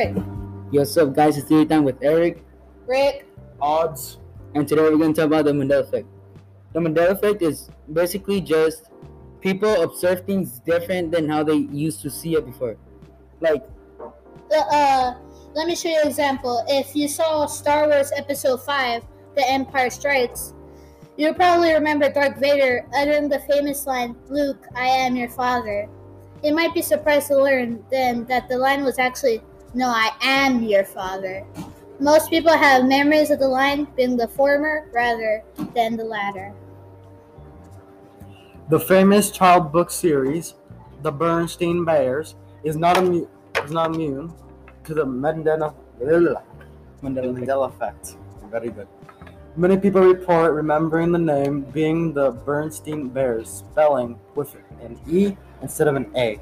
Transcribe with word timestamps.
Rick. 0.00 0.16
Yo, 0.72 0.80
what's 0.80 0.96
up, 0.96 1.14
guys? 1.14 1.36
It's 1.36 1.46
Theory 1.46 1.66
Time 1.66 1.84
with 1.84 1.98
Eric, 2.00 2.42
Rick. 2.86 3.26
Odds. 3.60 4.16
and 4.54 4.66
today 4.66 4.80
we're 4.80 4.96
going 4.96 5.12
to 5.12 5.20
talk 5.20 5.26
about 5.26 5.44
the 5.44 5.52
Mandela 5.52 5.80
Effect. 5.80 6.06
The 6.72 6.80
Mandela 6.80 7.10
Effect 7.10 7.42
is 7.42 7.68
basically 7.92 8.40
just 8.40 8.88
people 9.42 9.82
observe 9.82 10.24
things 10.24 10.60
different 10.60 11.12
than 11.12 11.28
how 11.28 11.42
they 11.44 11.56
used 11.68 12.00
to 12.00 12.08
see 12.08 12.34
it 12.34 12.46
before. 12.46 12.78
Like, 13.40 13.62
Uh, 14.00 14.56
uh, 14.72 15.14
let 15.52 15.66
me 15.66 15.76
show 15.76 15.90
you 15.90 16.00
an 16.00 16.08
example. 16.08 16.64
If 16.66 16.96
you 16.96 17.06
saw 17.06 17.44
Star 17.44 17.86
Wars 17.86 18.10
Episode 18.16 18.62
5, 18.62 19.04
The 19.36 19.46
Empire 19.50 19.90
Strikes, 19.90 20.54
you'll 21.18 21.34
probably 21.34 21.74
remember 21.74 22.10
Darth 22.10 22.38
Vader 22.40 22.86
uttering 22.96 23.28
the 23.28 23.40
famous 23.40 23.86
line, 23.86 24.16
Luke, 24.30 24.64
I 24.74 24.86
am 24.86 25.14
your 25.14 25.28
father. 25.28 25.90
You 26.42 26.54
might 26.54 26.72
be 26.72 26.80
surprised 26.80 27.28
to 27.28 27.36
learn 27.36 27.84
then 27.90 28.24
that 28.32 28.48
the 28.48 28.56
line 28.56 28.82
was 28.82 28.98
actually, 28.98 29.42
No, 29.72 29.86
I 29.86 30.10
am 30.20 30.64
your 30.64 30.84
father. 30.84 31.46
Most 32.00 32.28
people 32.28 32.52
have 32.52 32.86
memories 32.86 33.30
of 33.30 33.38
the 33.38 33.46
line 33.46 33.86
being 33.94 34.16
the 34.16 34.26
former 34.26 34.88
rather 34.92 35.44
than 35.74 35.96
the 35.96 36.02
latter. 36.04 36.52
The 38.68 38.80
famous 38.80 39.30
child 39.30 39.70
book 39.70 39.90
series, 39.90 40.54
The 41.02 41.12
Bernstein 41.12 41.84
Bears, 41.84 42.34
is 42.64 42.76
not 42.76 42.96
immune 42.96 43.28
is 43.64 43.70
not 43.70 43.94
immune 43.94 44.32
to 44.84 44.94
the 44.94 45.04
Mandela 45.04 45.74
Mandela 46.00 46.40
Effect. 46.40 46.46
Mandela 47.02 47.68
effect. 47.68 48.16
Very 48.50 48.70
good. 48.70 48.88
Many 49.56 49.76
people 49.76 50.00
report 50.02 50.52
remembering 50.54 51.12
the 51.12 51.18
name 51.18 51.62
being 51.62 52.12
the 52.12 52.30
Bernstein 52.30 53.08
Bears, 53.08 53.48
spelling 53.48 54.18
with 54.34 54.56
an 54.82 54.98
E 55.08 55.36
instead 55.62 55.86
of 55.86 55.96
an 55.96 56.10
A. 56.16 56.40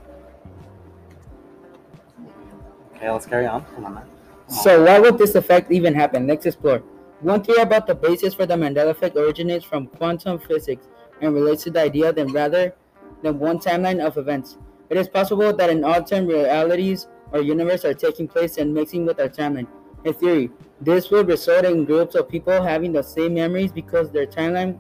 Okay, 2.99 3.09
let's 3.09 3.27
carry 3.27 3.47
on. 3.47 3.65
Come 3.77 3.85
on, 3.85 3.95
man. 3.95 4.05
So, 4.49 4.85
why 4.85 4.99
would 4.99 5.19
this 5.19 5.37
effect 5.37 5.71
even 5.71 5.95
happen? 5.95 6.27
Let's 6.27 6.47
explore. 6.47 6.83
One 7.21 7.45
theory 7.45 7.63
about 7.63 7.87
the 7.87 7.95
basis 7.95 8.35
for 8.35 8.45
the 8.45 8.55
Mandela 8.55 8.91
Effect 8.91 9.17
originates 9.17 9.65
from 9.65 9.87
quantum 9.87 10.41
physics 10.41 10.89
and 11.21 11.33
relates 11.33 11.63
to 11.65 11.71
the 11.71 11.81
idea 11.81 12.13
that 12.13 12.31
rather 12.33 12.75
than 13.23 13.39
one 13.39 13.59
timeline 13.59 14.05
of 14.05 14.17
events, 14.17 14.59
it 14.91 14.97
is 14.97 15.09
possible 15.09 15.53
that 15.53 15.71
an 15.71 15.85
alternate 15.85 16.27
realities 16.27 17.07
or 17.31 17.41
universe 17.41 17.85
are 17.85 17.95
taking 17.95 18.27
place 18.27 18.59
and 18.59 18.75
mixing 18.75 19.07
with 19.07 19.21
our 19.21 19.29
timeline. 19.29 19.69
In 20.05 20.15
theory, 20.15 20.51
this 20.81 21.11
would 21.11 21.29
result 21.29 21.65
in 21.67 21.85
groups 21.85 22.17
of 22.17 22.29
people 22.29 22.61
having 22.61 22.93
the 22.93 23.03
same 23.03 23.35
memories 23.35 23.71
because 23.71 24.11
their 24.11 24.27
timeline 24.27 24.77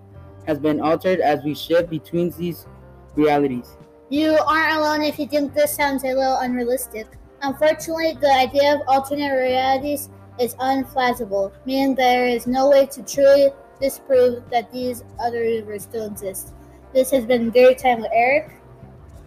has 0.46 0.58
been 0.58 0.80
altered 0.80 1.20
as 1.20 1.44
we 1.44 1.54
shift 1.54 1.88
between 1.88 2.30
these 2.30 2.66
realities. 3.14 3.76
You 4.08 4.38
aren't 4.46 4.78
alone 4.78 5.02
if 5.02 5.20
you 5.20 5.26
think 5.26 5.54
this 5.54 5.76
sounds 5.76 6.02
a 6.02 6.08
little 6.08 6.38
unrealistic. 6.38 7.06
Unfortunately, 7.42 8.16
the 8.20 8.32
idea 8.32 8.74
of 8.74 8.82
alternate 8.88 9.32
realities 9.32 10.10
is 10.40 10.54
unflappable, 10.56 11.52
meaning 11.64 11.94
there 11.94 12.26
is 12.26 12.46
no 12.46 12.70
way 12.70 12.86
to 12.86 13.02
truly 13.02 13.50
disprove 13.80 14.42
that 14.50 14.72
these 14.72 15.04
other 15.20 15.44
universes 15.44 15.84
still 15.84 16.06
exist. 16.06 16.52
This 16.92 17.10
has 17.10 17.26
been 17.26 17.52
Theory 17.52 17.74
Time 17.74 18.00
with 18.00 18.10
Eric 18.12 18.52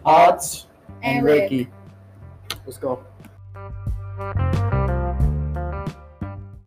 Odds. 0.04 0.68
and, 1.04 1.18
and 1.18 1.26
Rick. 1.26 1.68
Let's 2.66 2.78
go. 2.78 3.04